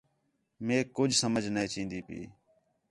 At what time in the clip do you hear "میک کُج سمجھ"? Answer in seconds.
0.65-1.47